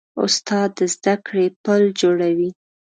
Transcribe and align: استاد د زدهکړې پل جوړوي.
استاد 0.23 0.69
د 0.77 0.79
زدهکړې 0.93 1.47
پل 1.63 1.81
جوړوي. 2.01 2.49